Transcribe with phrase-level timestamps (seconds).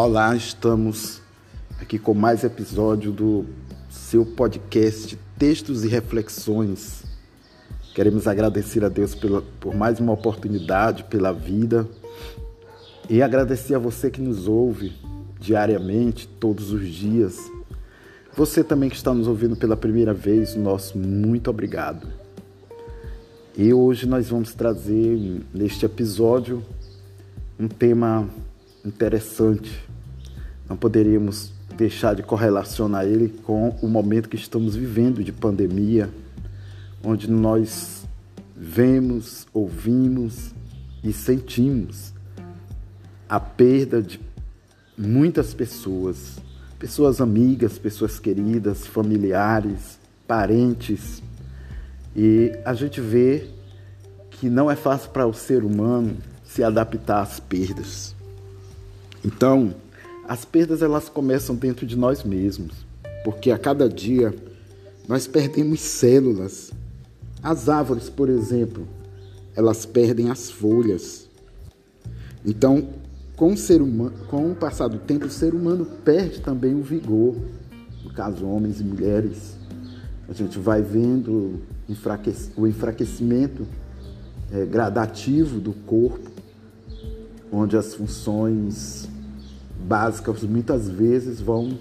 [0.00, 1.20] Olá, estamos
[1.80, 3.44] aqui com mais episódio do
[3.90, 7.02] seu podcast Textos e Reflexões.
[7.96, 11.84] Queremos agradecer a Deus pela, por mais uma oportunidade, pela vida
[13.10, 14.94] e agradecer a você que nos ouve
[15.40, 17.36] diariamente, todos os dias.
[18.36, 22.06] Você também que está nos ouvindo pela primeira vez, nosso muito obrigado.
[23.56, 26.64] E hoje nós vamos trazer neste episódio
[27.58, 28.28] um tema
[28.84, 29.87] interessante.
[30.68, 36.10] Não poderíamos deixar de correlacionar ele com o momento que estamos vivendo de pandemia,
[37.02, 38.04] onde nós
[38.56, 40.52] vemos, ouvimos
[41.02, 42.12] e sentimos
[43.28, 44.20] a perda de
[44.96, 46.38] muitas pessoas,
[46.78, 51.22] pessoas amigas, pessoas queridas, familiares, parentes.
[52.16, 53.48] E a gente vê
[54.30, 58.14] que não é fácil para o ser humano se adaptar às perdas.
[59.24, 59.74] Então,
[60.28, 62.74] as perdas elas começam dentro de nós mesmos,
[63.24, 64.34] porque a cada dia
[65.08, 66.70] nós perdemos células.
[67.42, 68.86] As árvores, por exemplo,
[69.56, 71.26] elas perdem as folhas.
[72.44, 72.90] Então,
[73.36, 76.82] com o, ser humano, com o passar do tempo, o ser humano perde também o
[76.82, 77.34] vigor.
[78.04, 79.56] No caso, homens e mulheres,
[80.28, 81.58] a gente vai vendo
[82.54, 83.66] o enfraquecimento
[84.52, 86.30] é, gradativo do corpo,
[87.50, 89.08] onde as funções
[89.78, 91.78] básicas muitas vezes vão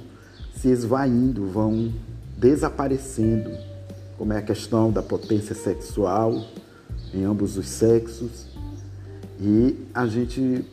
[0.56, 1.92] se esvaindo, vão
[2.38, 3.52] desaparecendo,
[4.18, 6.46] como é a questão da potência sexual
[7.14, 8.48] em ambos os sexos.
[9.40, 10.66] E a gente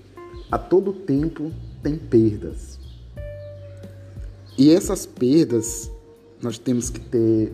[0.51, 1.51] a todo tempo
[1.83, 2.79] tem perdas.
[4.57, 5.91] E essas perdas
[6.41, 7.53] nós temos que ter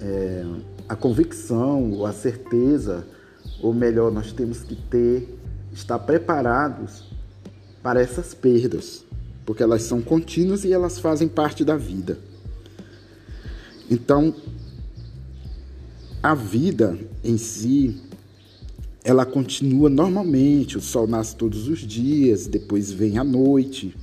[0.00, 0.44] é,
[0.88, 3.06] a convicção ou a certeza,
[3.60, 5.38] ou melhor, nós temos que ter,
[5.72, 7.04] estar preparados
[7.86, 9.04] para essas perdas,
[9.44, 12.18] porque elas são contínuas e elas fazem parte da vida.
[13.88, 14.34] Então,
[16.20, 18.02] a vida em si,
[19.04, 23.94] ela continua normalmente, o sol nasce todos os dias, depois vem a noite,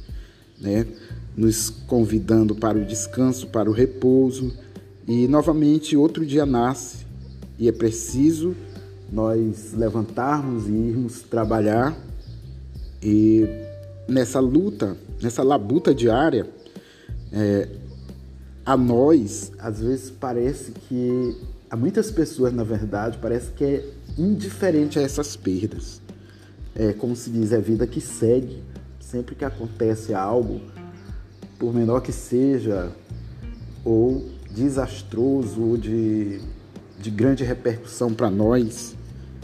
[0.62, 0.88] né?
[1.36, 4.54] nos convidando para o descanso, para o repouso,
[5.06, 7.00] e novamente outro dia nasce,
[7.60, 8.56] e é preciso
[9.12, 12.02] nós levantarmos e irmos trabalhar
[13.04, 13.73] e
[14.08, 16.48] nessa luta, nessa labuta diária,
[17.32, 17.68] é,
[18.66, 21.38] a nós, às vezes parece que,
[21.70, 23.86] a muitas pessoas, na verdade, parece que é
[24.18, 26.02] indiferente a essas perdas.
[26.76, 28.64] É como se diz, é vida que segue.
[29.00, 30.62] Sempre que acontece algo,
[31.60, 32.92] por menor que seja,
[33.84, 36.40] ou desastroso, ou de,
[37.00, 38.96] de grande repercussão para nós,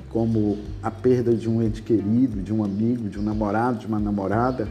[0.09, 3.99] como a perda de um ente querido, de um amigo, de um namorado, de uma
[3.99, 4.67] namorada,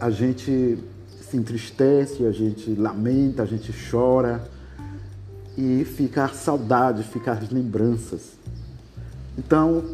[0.00, 0.78] a gente
[1.22, 4.46] se entristece, a gente lamenta, a gente chora
[5.56, 8.32] e fica a saudade, fica as lembranças.
[9.38, 9.84] Então,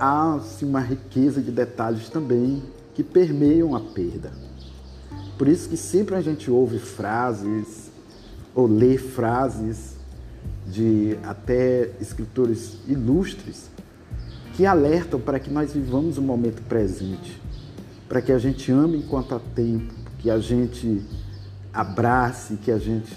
[0.00, 2.62] há assim, uma riqueza de detalhes também
[2.94, 4.32] que permeiam a perda.
[5.38, 7.90] Por isso que sempre a gente ouve frases
[8.54, 9.96] ou lê frases
[10.66, 13.70] de até escritores ilustres
[14.54, 17.40] que alertam para que nós vivamos o momento presente,
[18.08, 21.02] para que a gente ame enquanto há tempo, que a gente
[21.72, 23.10] abrace, que a gente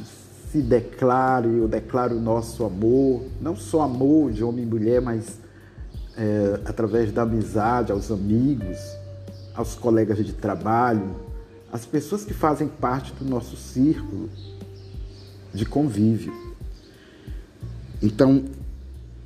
[0.50, 5.38] se declare ou declare o nosso amor, não só amor de homem e mulher, mas
[6.17, 8.77] é, através da amizade aos amigos,
[9.53, 11.16] aos colegas de trabalho,
[11.72, 14.29] às pessoas que fazem parte do nosso círculo
[15.53, 16.33] de convívio.
[18.05, 18.43] Então,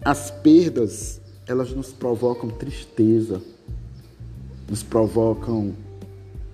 [0.06, 3.42] as perdas, elas nos provocam tristeza,
[4.70, 5.74] nos provocam,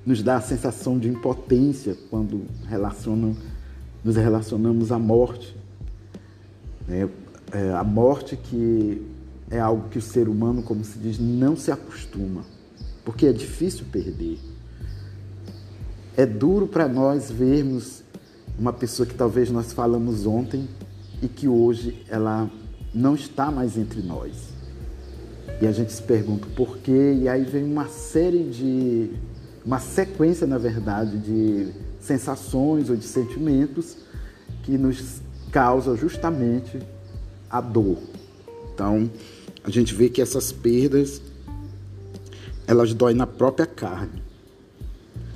[0.03, 3.37] nos dá a sensação de impotência quando relacionam,
[4.03, 5.55] nos relacionamos à morte.
[6.89, 7.07] É,
[7.51, 9.05] é, a morte que
[9.51, 12.41] é algo que o ser humano, como se diz, não se acostuma,
[13.03, 14.39] porque é difícil perder.
[16.17, 18.03] É duro para nós vermos
[18.57, 20.67] uma pessoa que talvez nós falamos ontem
[21.25, 22.49] e que hoje ela
[22.93, 24.53] não está mais entre nós.
[25.59, 29.09] E a gente se pergunta por quê, e aí vem uma série de.
[29.65, 33.97] uma sequência, na verdade, de sensações ou de sentimentos
[34.63, 36.79] que nos causa justamente
[37.49, 37.97] a dor.
[38.73, 39.09] Então,
[39.63, 41.21] a gente vê que essas perdas
[42.67, 44.21] elas doem na própria carne.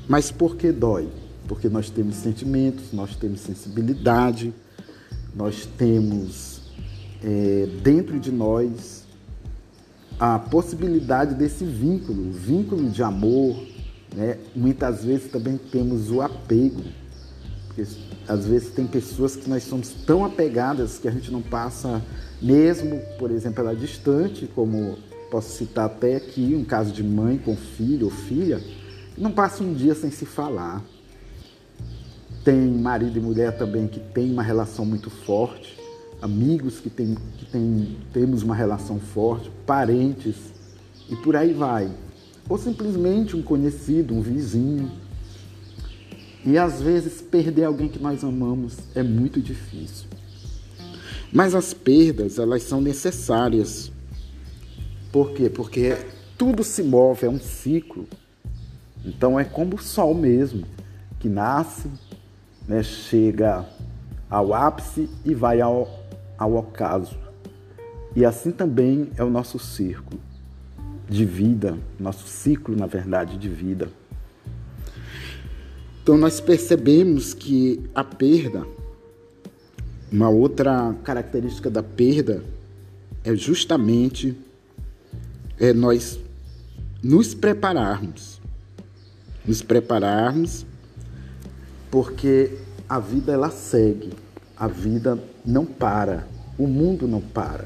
[0.08, 1.08] Mas por que dói?
[1.48, 4.54] Porque nós temos sentimentos, nós temos sensibilidade,
[5.36, 6.62] nós temos
[7.24, 9.04] é, dentro de nós
[10.20, 13.56] a possibilidade desse vínculo, vínculo de amor,
[14.16, 14.38] Né?
[14.56, 16.82] Muitas vezes também temos o apego.
[17.68, 17.84] Porque
[18.28, 22.02] às vezes tem pessoas que nós somos tão apegadas que a gente não passa,
[22.42, 24.98] mesmo, por exemplo, ela distante, como
[25.30, 28.62] posso citar até aqui um caso de mãe com filho ou filha,
[29.18, 30.84] não passa um dia sem se falar.
[32.44, 35.78] Tem marido e mulher também que tem uma relação muito forte,
[36.22, 40.36] amigos que, tem, que tem, temos uma relação forte, parentes
[41.10, 41.92] e por aí vai.
[42.48, 44.92] Ou simplesmente um conhecido, um vizinho.
[46.46, 50.08] E às vezes perder alguém que nós amamos é muito difícil.
[51.32, 53.92] Mas as perdas, elas são necessárias.
[55.12, 55.50] Por quê?
[55.50, 55.98] Porque
[56.38, 58.08] tudo se move, é um ciclo.
[59.06, 60.66] Então é como o sol mesmo,
[61.20, 61.90] que nasce,
[62.70, 63.66] né, chega
[64.30, 65.90] ao ápice e vai ao,
[66.38, 67.18] ao ocaso.
[68.16, 70.22] E assim também é o nosso círculo
[71.10, 73.90] de vida, nosso ciclo, na verdade, de vida.
[76.04, 78.64] Então nós percebemos que a perda,
[80.12, 82.44] uma outra característica da perda
[83.24, 84.38] é justamente
[85.58, 86.20] é nós
[87.04, 88.40] nos prepararmos,
[89.46, 90.66] nos prepararmos
[91.92, 92.52] porque
[92.88, 94.14] a vida ela segue,
[94.56, 96.28] a vida não para,
[96.58, 97.66] o mundo não para.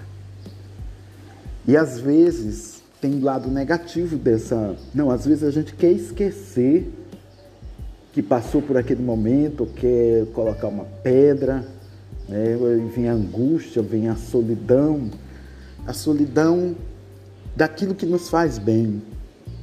[1.67, 4.75] E às vezes tem lado negativo dessa.
[4.93, 6.91] Não, às vezes a gente quer esquecer
[8.13, 11.65] que passou por aquele momento, quer colocar uma pedra,
[12.29, 12.57] né?
[12.95, 15.09] vem a angústia, vem a solidão,
[15.85, 16.75] a solidão
[17.55, 19.01] daquilo que nos faz bem,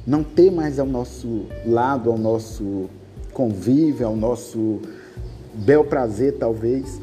[0.05, 2.89] não ter mais ao nosso lado, ao nosso
[3.31, 4.81] convívio, ao nosso
[5.53, 6.99] bel prazer, talvez,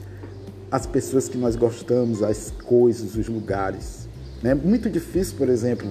[0.71, 4.09] as pessoas que nós gostamos, as coisas, os lugares.
[4.45, 5.89] É muito difícil, por exemplo,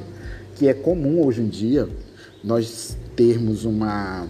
[0.56, 1.90] que é comum hoje em dia
[2.44, 4.28] nós termos uma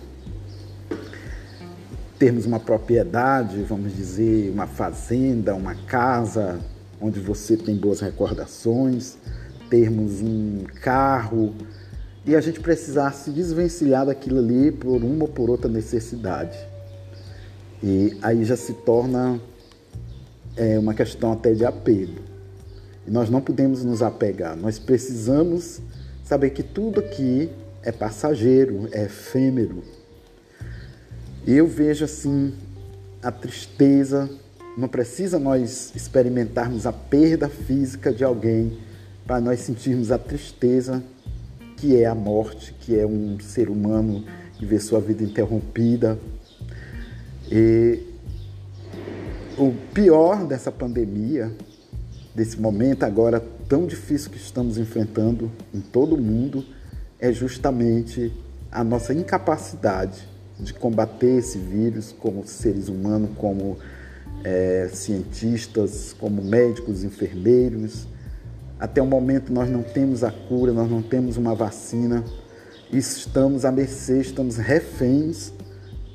[2.17, 6.59] termos uma propriedade, vamos dizer, uma fazenda, uma casa
[6.99, 9.15] onde você tem boas recordações,
[9.69, 11.53] termos um carro
[12.27, 16.59] e a gente precisar se desvencilhar daquilo ali por uma ou por outra necessidade.
[17.81, 19.39] E aí já se torna
[20.57, 22.21] é, uma questão até de apego.
[23.07, 25.79] E nós não podemos nos apegar, nós precisamos
[26.25, 27.49] saber que tudo aqui
[27.81, 29.81] é passageiro, é efêmero.
[31.45, 32.53] E eu vejo assim
[33.23, 34.29] a tristeza,
[34.77, 38.77] não precisa nós experimentarmos a perda física de alguém
[39.25, 41.01] para nós sentirmos a tristeza
[41.77, 44.25] que é a morte, que é um ser humano
[44.57, 46.19] que vê sua vida interrompida.
[47.49, 47.99] E
[49.57, 51.51] o pior dessa pandemia,
[52.35, 53.39] desse momento agora
[53.69, 56.65] tão difícil que estamos enfrentando em todo o mundo,
[57.19, 58.33] é justamente
[58.71, 60.27] a nossa incapacidade
[60.59, 63.77] de combater esse vírus como seres humanos, como
[64.43, 68.07] é, cientistas, como médicos, enfermeiros.
[68.79, 72.23] Até o momento nós não temos a cura, nós não temos uma vacina.
[72.91, 75.51] Estamos à mercê, estamos reféns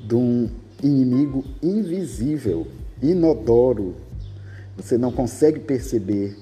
[0.07, 0.49] de um
[0.81, 2.67] inimigo invisível,
[3.01, 3.95] inodoro.
[4.77, 6.37] Você não consegue perceber.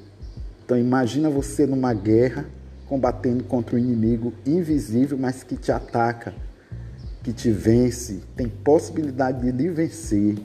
[0.64, 2.46] Então imagina você numa guerra
[2.92, 6.34] combatendo contra um inimigo invisível, mas que te ataca,
[7.24, 10.36] que te vence, tem possibilidade de lhe vencer.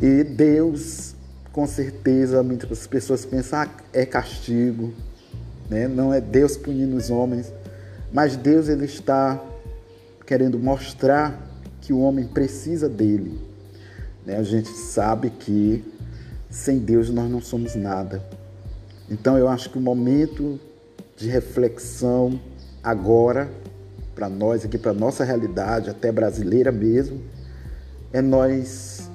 [0.00, 1.15] E Deus,
[1.56, 4.92] com certeza, muitas pessoas pensam, ah, é castigo,
[5.70, 5.88] né?
[5.88, 7.50] não é Deus punindo os homens,
[8.12, 9.42] mas Deus ele está
[10.26, 13.40] querendo mostrar que o homem precisa dele.
[14.26, 14.36] Né?
[14.36, 15.82] A gente sabe que
[16.50, 18.22] sem Deus nós não somos nada.
[19.08, 20.60] Então eu acho que o momento
[21.16, 22.38] de reflexão
[22.84, 23.50] agora,
[24.14, 27.18] para nós aqui, para nossa realidade, até brasileira mesmo,
[28.12, 29.10] é nós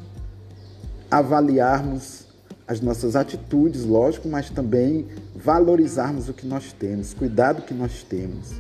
[1.12, 2.21] avaliarmos
[2.68, 8.04] as nossas atitudes, lógico, mas também valorizarmos o que nós temos, cuidar do que nós
[8.04, 8.52] temos.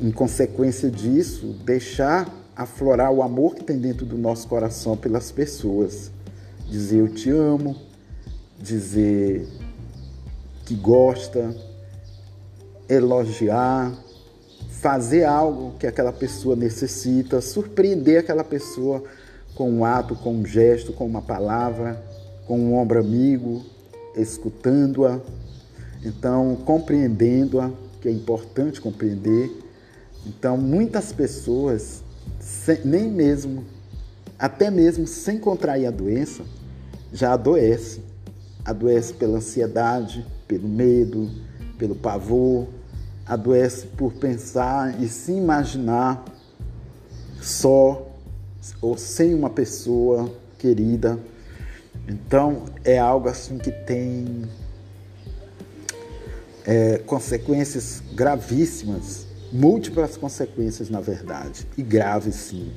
[0.00, 6.10] Em consequência disso, deixar aflorar o amor que tem dentro do nosso coração pelas pessoas.
[6.68, 7.76] Dizer eu te amo,
[8.58, 9.46] dizer
[10.64, 11.54] que gosta,
[12.88, 13.92] elogiar,
[14.70, 19.02] fazer algo que aquela pessoa necessita, surpreender aquela pessoa
[19.54, 22.02] com um ato, com um gesto, com uma palavra,
[22.46, 23.64] com um ombro amigo,
[24.16, 25.20] escutando-a,
[26.04, 27.70] então compreendendo-a,
[28.00, 29.50] que é importante compreender.
[30.26, 32.02] Então, muitas pessoas
[32.38, 33.64] sem, nem mesmo,
[34.38, 36.42] até mesmo sem contrair a doença,
[37.12, 38.00] já adoece.
[38.64, 41.30] Adoece pela ansiedade, pelo medo,
[41.78, 42.66] pelo pavor.
[43.26, 46.24] adoece por pensar e se imaginar
[47.40, 48.06] só
[48.80, 51.18] ou sem uma pessoa querida.
[52.06, 54.44] Então é algo assim que tem
[56.66, 62.72] é, consequências gravíssimas, múltiplas consequências na verdade, e graves sim.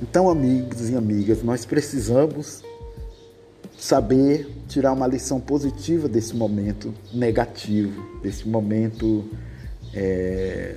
[0.00, 2.62] Então, amigos e amigas, nós precisamos
[3.76, 9.24] saber tirar uma lição positiva desse momento negativo, desse momento
[9.92, 10.76] é,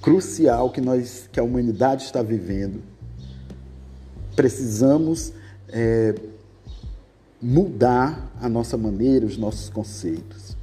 [0.00, 2.82] crucial que nós, que a humanidade está vivendo.
[4.34, 5.34] Precisamos
[5.74, 6.14] é,
[7.42, 10.56] mudar a nossa maneira, os nossos conceitos.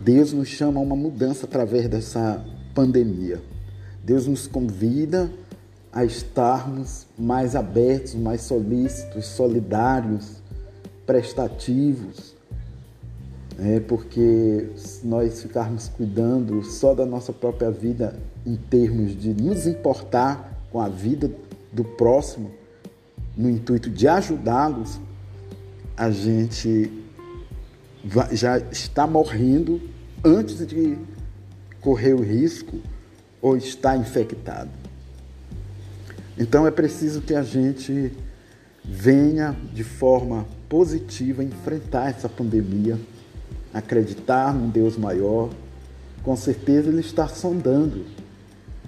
[0.00, 2.44] Deus nos chama a uma mudança através dessa
[2.74, 3.40] pandemia.
[4.02, 5.30] Deus nos convida
[5.92, 10.42] a estarmos mais abertos, mais solícitos, solidários,
[11.06, 12.34] prestativos,
[13.60, 19.66] é, porque se nós ficarmos cuidando só da nossa própria vida em termos de nos
[19.66, 21.30] importar com a vida
[21.72, 22.50] do próximo,
[23.36, 25.00] no intuito de ajudá-los,
[25.96, 26.90] a gente
[28.32, 29.80] já está morrendo
[30.24, 30.98] antes de
[31.80, 32.78] correr o risco
[33.40, 34.70] ou estar infectado.
[36.38, 38.12] Então é preciso que a gente
[38.84, 42.98] venha de forma positiva enfrentar essa pandemia,
[43.72, 45.50] acreditar num Deus maior.
[46.22, 48.04] Com certeza ele está sondando.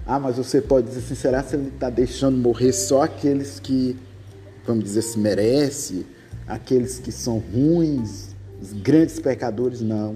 [0.05, 3.97] Ah, mas você pode dizer assim, será que ele está deixando morrer só aqueles que,
[4.65, 6.05] vamos dizer se merece,
[6.47, 8.29] aqueles que são ruins,
[8.61, 9.81] os grandes pecadores?
[9.81, 10.15] Não.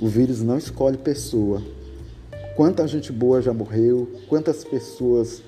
[0.00, 1.62] O vírus não escolhe pessoa.
[2.54, 5.42] Quanta gente boa já morreu, quantas pessoas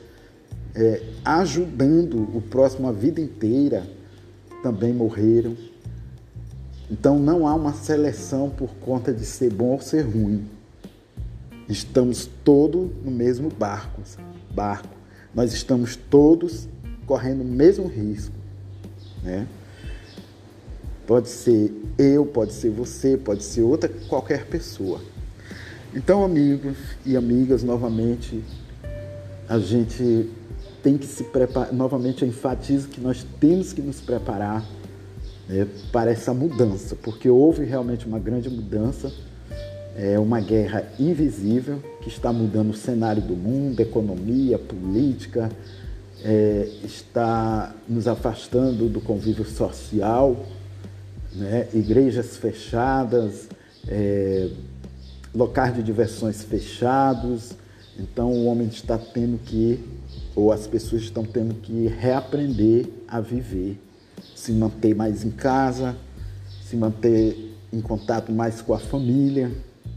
[0.75, 3.87] é, ajudando o próximo a vida inteira,
[4.63, 5.57] também morreram.
[6.91, 10.47] Então não há uma seleção por conta de ser bom ou ser ruim.
[11.69, 14.03] Estamos todos no mesmo barco,
[14.55, 14.97] barco.
[15.35, 16.69] Nós estamos todos
[17.09, 18.35] correndo o mesmo risco,
[19.25, 19.49] né?
[21.07, 25.01] Pode ser eu, pode ser você, pode ser outra qualquer pessoa.
[25.95, 28.45] Então, amigos e amigas, novamente,
[29.49, 30.29] a gente
[30.83, 31.73] tem que se preparar.
[31.73, 34.63] Novamente, eu enfatizo que nós temos que nos preparar
[35.49, 39.11] né, para essa mudança, porque houve realmente uma grande mudança.
[39.97, 45.51] É uma guerra invisível que está mudando o cenário do mundo, economia, política,
[46.25, 50.47] é, está nos afastando do convívio social,
[51.33, 51.69] né?
[51.73, 53.49] igrejas fechadas,
[53.87, 54.49] é,
[55.35, 57.53] locais de diversões fechados.
[57.99, 59.85] Então o homem está tendo que
[60.35, 63.77] ou as pessoas estão tendo que reaprender a viver,
[64.37, 65.97] se manter mais em casa,
[66.63, 69.51] se manter em contato mais com a família,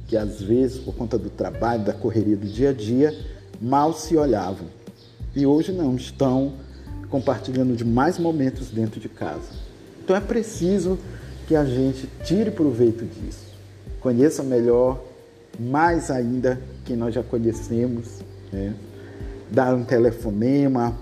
[0.07, 3.15] que às vezes, por conta do trabalho, da correria do dia a dia,
[3.61, 4.67] mal se olhavam.
[5.35, 6.53] E hoje não, estão
[7.09, 9.49] compartilhando de mais momentos dentro de casa.
[10.03, 10.97] Então é preciso
[11.47, 13.45] que a gente tire proveito disso.
[13.99, 15.01] Conheça melhor,
[15.59, 18.19] mais ainda, quem nós já conhecemos,
[18.51, 18.73] né?
[19.51, 20.97] dar um telefonema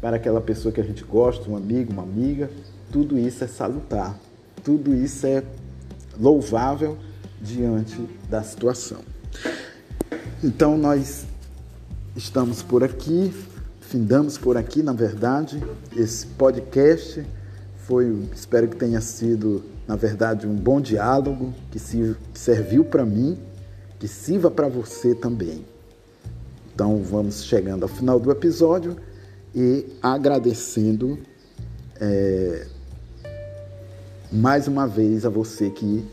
[0.00, 2.50] para aquela pessoa que a gente gosta, um amigo, uma amiga,
[2.92, 4.18] tudo isso é salutar,
[4.62, 5.42] tudo isso é
[6.18, 6.96] louvável
[7.40, 7.96] diante
[8.28, 9.00] da situação.
[10.42, 11.26] Então nós
[12.14, 13.32] estamos por aqui,
[13.88, 15.62] findamos por aqui, na verdade,
[15.96, 17.24] esse podcast
[17.86, 23.06] foi, espero que tenha sido, na verdade, um bom diálogo que, se, que serviu para
[23.06, 23.38] mim,
[23.98, 25.64] que sirva para você também.
[26.74, 28.94] Então vamos chegando ao final do episódio
[29.54, 31.18] e agradecendo
[31.98, 32.66] é,
[34.30, 36.04] mais uma vez a você que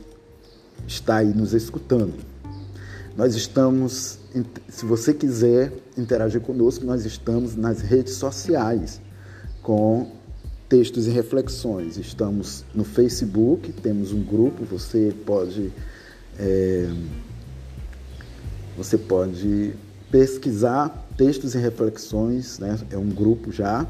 [0.88, 2.35] está aí nos escutando.
[3.16, 4.20] Nós estamos,
[4.68, 9.00] se você quiser interagir conosco, nós estamos nas redes sociais
[9.64, 10.12] com
[10.68, 11.98] textos e reflexões.
[11.98, 15.72] Estamos no Facebook, temos um grupo, você pode
[16.38, 16.90] é,
[18.78, 19.74] você pode
[20.12, 22.78] pesquisar textos e reflexões, né?
[22.92, 23.88] é um grupo já.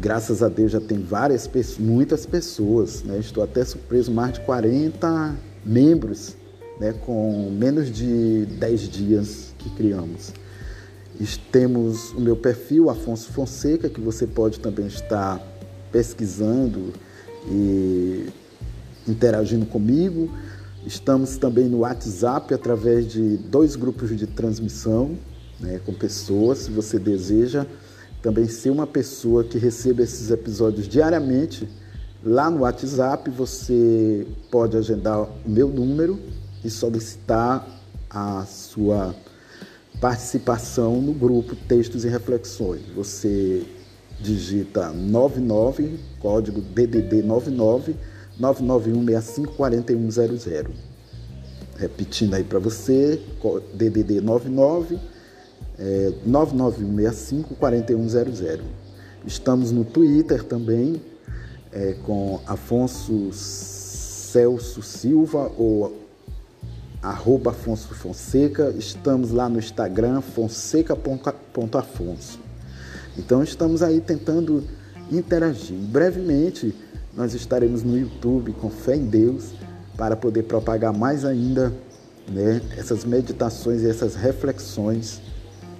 [0.00, 1.48] Graças a Deus já tem várias
[1.78, 3.18] muitas pessoas, né?
[3.18, 5.36] estou até surpreso, mais de 40
[5.66, 6.34] membros,
[6.82, 6.92] né?
[7.06, 10.32] com menos de 10 dias que criamos.
[11.52, 15.40] Temos o meu perfil, Afonso Fonseca, que você pode também estar
[15.92, 16.92] pesquisando
[17.48, 18.26] e
[19.06, 20.28] interagindo comigo.
[20.84, 25.16] Estamos também no WhatsApp através de dois grupos de transmissão
[25.60, 26.58] né, com pessoas.
[26.58, 27.64] Se você deseja
[28.20, 31.68] também ser uma pessoa que receba esses episódios diariamente,
[32.24, 36.18] lá no WhatsApp você pode agendar o meu número
[36.64, 37.66] e solicitar
[38.08, 39.14] a sua
[40.00, 42.82] participação no grupo Textos e Reflexões.
[42.94, 43.64] Você
[44.20, 47.96] digita 99, código DDD 99
[48.40, 50.70] 991654100.
[51.76, 53.18] Repetindo aí para você,
[53.74, 54.98] DDD 99
[55.78, 58.60] é, 991654100.
[59.26, 61.00] Estamos no Twitter também,
[61.72, 66.01] é, com Afonso Celso Silva ou
[67.02, 68.72] arroba Afonso Fonseca.
[68.78, 72.38] Estamos lá no Instagram, fonseca.afonso.
[73.18, 74.62] Então estamos aí tentando
[75.10, 75.76] interagir.
[75.76, 76.74] Brevemente
[77.14, 79.52] nós estaremos no YouTube com fé em Deus
[79.96, 81.72] para poder propagar mais ainda
[82.28, 85.20] né, essas meditações e essas reflexões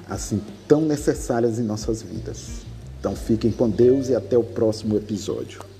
[0.09, 2.62] assim tão necessárias em nossas vidas.
[3.00, 5.72] Então fiquem com Deus e até o próximo episódio.